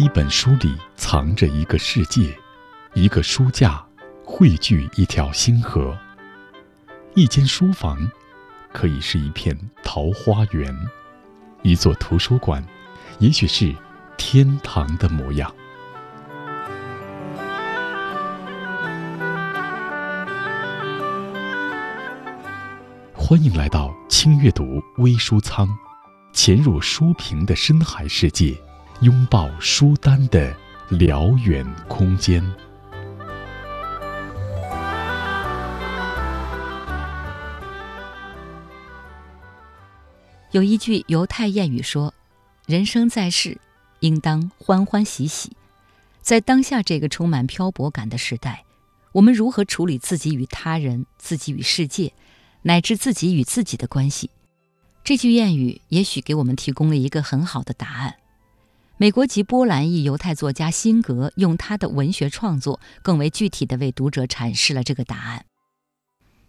[0.00, 2.34] 一本书里藏着一个世界，
[2.94, 3.84] 一个书架
[4.24, 5.94] 汇聚一条星河。
[7.14, 8.10] 一间书房，
[8.72, 10.74] 可以是一片桃花源；
[11.60, 12.64] 一座图书馆，
[13.18, 13.76] 也许是
[14.16, 15.54] 天堂的模样。
[23.14, 25.68] 欢迎来到轻阅读微书仓，
[26.32, 28.58] 潜入书评的深海世界，
[29.02, 30.54] 拥抱书单的
[30.90, 32.44] 辽远空间。
[40.50, 42.12] 有一句犹太谚语说
[42.68, 43.56] ：“人生在世，
[44.00, 45.56] 应当欢欢喜喜。”
[46.20, 48.64] 在当下这个充满漂泊感的时代，
[49.12, 52.12] 我们如何处理自己与他人、自己与世界？
[52.60, 54.28] 乃至自己与自己的关系，
[55.02, 58.16] 这句谚语也许给我们提供了一个很好的答案。
[59.00, 65.46] 美国籍波兰裔犹太作家辛格用他的文学创作，更为具体地为读者阐释了这个答案。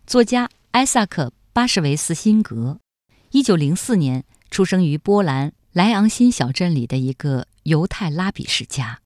[0.05, 2.81] 作家艾萨克·巴什维斯·辛格，
[3.31, 8.99] 一九零四年出生于波兰莱昂辛小镇里的一个犹太拉比世家。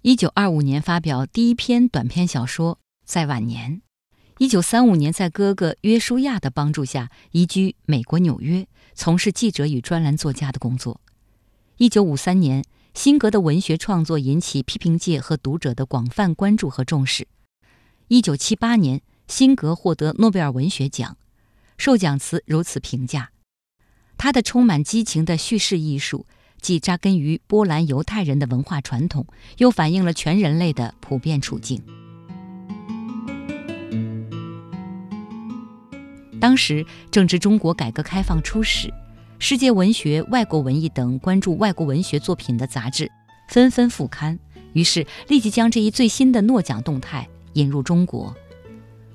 [0.00, 3.82] 一九二五年发表第一篇短篇小说，在晚年。
[4.38, 11.02] 一九三五年，在哥哥约书亚的帮助下，移居美国纽约，从事记者与专栏作家的工作。
[11.80, 17.26] 一九五三年，辛格的文学创作引起批评界和读者的广泛关注和重视。
[18.08, 21.16] 一九七八年，辛格获得诺贝尔文学奖，
[21.78, 23.30] 授奖词如此评价：
[24.18, 26.26] 他的充满激情的叙事艺术，
[26.60, 31.82] 既扎根于波兰犹太人的文化传统，又反映了全人类的普遍处境。
[36.38, 38.92] 当时正值中国改革开放初始，
[39.42, 43.10] 世界文学、外国文艺等关注外国文学作品的杂志
[43.48, 44.38] 纷纷复刊，
[44.74, 48.36] 于是立即将这一最新的诺奖动态引入中国。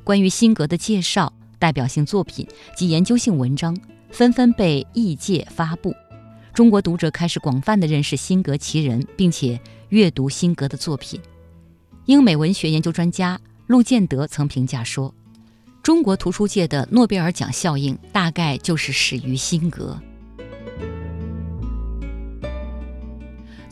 [0.04, 3.78] 关于辛格的介绍、代表性作品及研究性文章
[4.10, 5.94] 纷纷被译介发布，
[6.56, 11.22] 中国读者开始广泛地认识辛格其人，并且阅读辛格的作品。
[12.08, 15.14] 英美文学研究专家陆建德曾评价说。
[15.84, 19.96] 中国图书界的诺贝尔奖效应，大概就是始于辛格。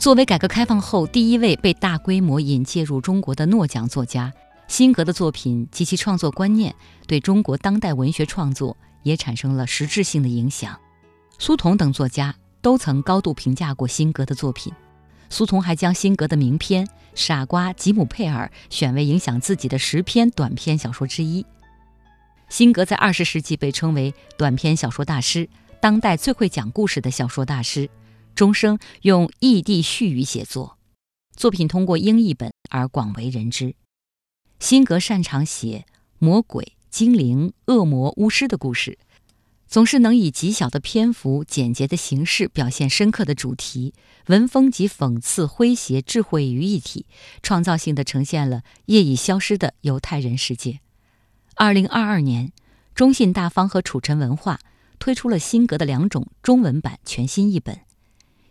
[0.04, 4.30] 作为改革开放后第一位被大规模引介入中国的诺奖作家，
[4.68, 6.74] 辛格的作品及其创作观念，
[7.06, 10.78] 对中国当代文学创作也产生了实质性的影响。
[11.38, 14.70] 苏童等作家都曾高度评价过辛格的作品。
[15.30, 16.84] 苏童还将辛格的名篇
[17.14, 21.46] 《傻瓜吉姆佩尔》选为影响自己的十篇短篇小说之一。
[22.50, 25.48] 辛格在二十世纪被称为短篇小说大师，
[25.80, 27.88] 当代最会讲故事的小说大师，
[28.34, 30.76] 终生用异地絮语写作，
[31.36, 33.76] 作品通过英译本而广为人知。
[34.58, 35.86] 辛格擅长写
[36.18, 38.98] 魔鬼、精灵、恶魔、巫师的故事，
[39.68, 43.94] 总是能以极小的篇幅、简洁的形式表现深刻的主题，
[44.26, 47.06] 文风及讽刺、诙谐、智慧于一体，
[47.40, 50.80] 创造性的呈现了业已消失的犹太人世界。
[51.54, 52.52] 二零二二年，
[52.96, 54.58] 中信大方和楚尘文化
[54.98, 57.80] 推出了辛格的两种中文版全新译本，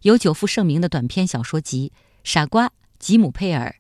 [0.04, 1.94] 有久负盛名的短篇小说集
[2.26, 3.78] 《傻瓜吉姆佩尔》，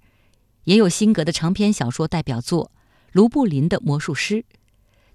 [0.64, 2.68] 也有辛格的长篇小说代表作
[3.12, 4.36] 《卢布林的魔术师》。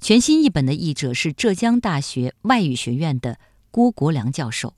[0.02, 4.74] 全新译本的译者是浙江大学外语学院的郭国良教授，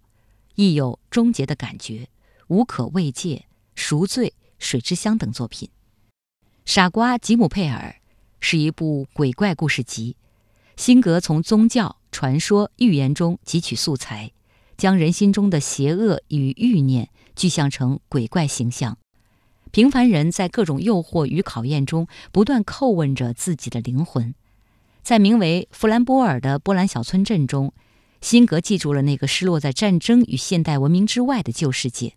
[0.54, 1.94] 亦有《终结的感觉》
[2.46, 3.28] 《无可慰藉》
[3.74, 4.28] 《赎罪》
[4.60, 5.68] 《水之乡》等作品。
[6.64, 7.96] 傻瓜吉姆佩尔。
[8.42, 10.16] 是一部鬼怪故事集，
[10.74, 14.32] 辛格从宗教、传说、寓言中汲取素材，
[14.80, 18.96] 将人心中的邪恶与欲念具象成鬼怪形象。
[19.70, 24.34] 平凡人在各种诱惑与考验中不断叩问着自己的灵魂。
[25.02, 27.72] 在名为弗兰波尔的波兰小村镇中，
[28.20, 32.14] 辛格记住了那个失落在战争与现代文明之外的旧世界。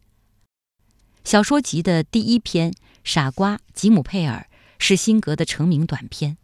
[1.23, 2.71] 小说集的第一篇
[3.03, 4.47] 《傻瓜吉姆佩尔》。
[4.79, 6.35] 是辛格的成名短篇，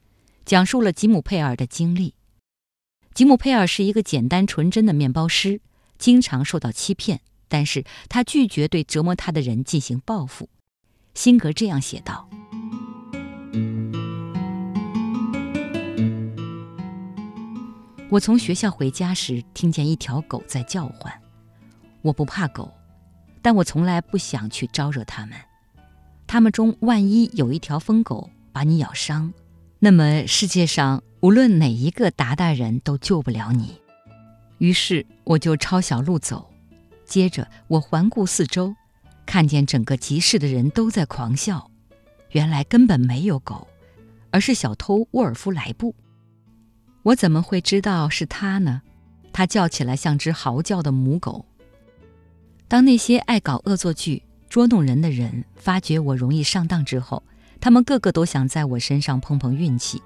[0.46, 2.14] 讲述了吉姆佩尔的经历。
[3.14, 5.60] 吉姆佩尔是一个简单纯真的面包师，
[6.00, 10.50] 经常受到欺骗，但是他拒绝对折磨他的人进行报复。
[11.14, 12.28] 辛格这样写道
[18.10, 21.14] ：“我从学校回家时，听见一条狗在叫唤。
[22.02, 22.74] 我不怕狗，
[23.42, 25.38] 但我从来不想去招惹它们。”
[26.26, 29.34] 它们中万一有一条疯狗把你咬伤，
[29.80, 33.82] 那么世界上无论哪一个达达人都救不了你。
[34.60, 36.50] 于是我就抄小路走，
[37.06, 38.74] 接着我环顾四周，
[39.26, 41.70] 看见整个集市的人都在狂笑，
[42.32, 43.68] 原来根本没有狗，
[44.32, 45.96] 而是小偷沃尔夫莱布。
[47.04, 48.82] 我怎么会知道是他呢？
[49.32, 51.46] 他叫起来像只嚎叫的母狗。
[52.68, 57.24] 当那些爱搞恶作剧、捉弄人的人发觉我容易上当之后，
[57.62, 60.02] 他们个个都想在我身上碰碰运气。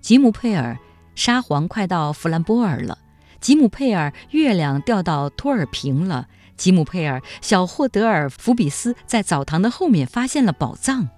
[0.00, 0.78] 吉姆佩尔，
[1.14, 2.98] 沙皇快到弗兰波尔了。
[3.44, 6.28] 吉姆佩尔，月亮掉到托尔平了。
[6.56, 11.10] 吉姆佩尔，小霍德尔福比斯在澡堂的后面发现了宝藏。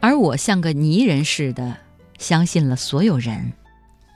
[0.00, 1.76] 而我像个泥人似的，
[2.18, 3.52] 相信了所有人。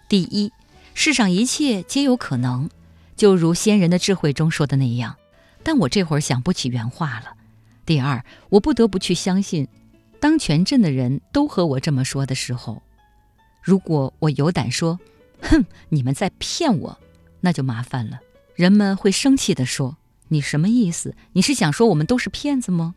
[0.08, 0.52] 第一，
[0.94, 2.68] 世上一切皆有可能，
[3.14, 5.14] 就如先人的智慧中说的那样。
[5.62, 7.34] 但我这会儿想不起原话了。
[7.86, 9.68] 第二，我不得不去相信，
[10.18, 12.82] 当全镇的人都和我这么说的时候，
[13.62, 14.98] 如果我有胆说
[15.42, 16.98] ：“哼，你们在骗我”，
[17.44, 18.20] 那就麻烦了。
[18.56, 19.98] 人们会生气地说
[20.28, 21.14] ：“你什么意思？
[21.34, 22.94] 你是想说我们都是骗子吗？”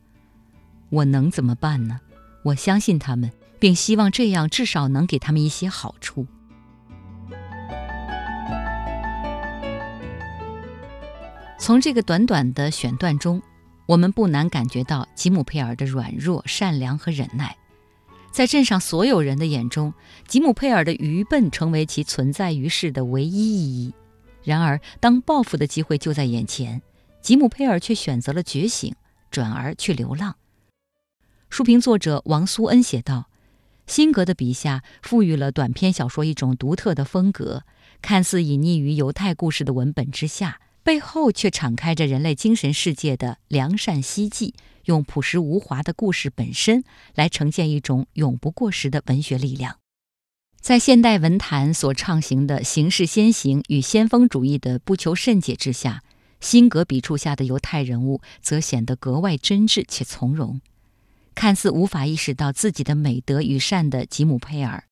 [0.89, 1.99] 我能怎么办呢？
[2.43, 3.29] 我相信他们，
[3.59, 6.25] 并希望这样至少能给他们一些好处。
[11.59, 13.41] 从这个短短的选段中，
[13.85, 17.57] 我们不难感觉到吉姆佩尔的软弱、善良和忍耐。
[18.31, 19.93] 在镇上所有人的眼中，
[20.25, 23.93] 吉姆佩尔的愚笨成为其存在于世的唯一意义。
[24.47, 26.81] 然而，当报复的机会就在眼前，
[27.21, 28.95] 吉姆佩尔却选择了觉醒，
[29.29, 30.37] 转而去流浪。
[31.49, 33.27] 书评作者王苏恩写道
[33.87, 37.63] ：“辛格的笔下赋予了短篇小说一种独特的风格，
[38.01, 44.53] 看似隐匿于犹太故事的文本之下。”背后却敞开着人类精神世界的良善希冀，
[44.85, 46.85] 用朴实无华的故事本身
[47.15, 49.79] 来呈现一种永不过时的文学力量。
[50.67, 56.03] 在现代文坛所畅行的形式先行与先锋主义的不求甚解之下，
[56.41, 60.59] 辛格笔触下的犹太人物则显得格外真挚且从容。
[61.33, 64.83] 看似无法意识到自己的美德与善的吉姆佩尔，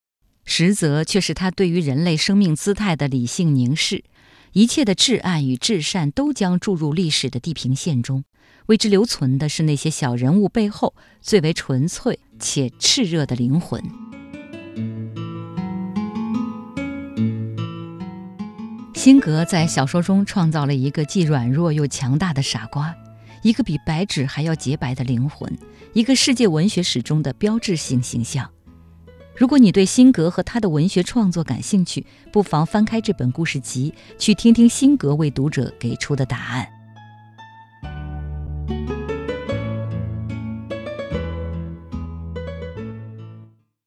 [0.46, 4.06] 实则却是他对于人类生命姿态的理性凝视。
[4.54, 8.24] 一切的至暗与至善都将注入历史的地平线中，
[8.68, 13.84] 为之留存的是那些小人物背后最为纯粹且炽热的灵魂。
[19.06, 22.96] 辛格在小说中创造了一个既软弱又强大的傻瓜，
[23.44, 25.56] 一个比白纸还要洁白的灵魂，
[25.94, 28.50] 一个世界文学史中的标志性形象。
[29.38, 32.04] 如果你对辛格和他的文学创作感兴趣，
[32.34, 36.68] 不妨翻开这本故事集，去听听辛格为读者给出的答案。